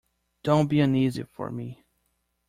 [0.41, 1.83] Don't be uneasy for me!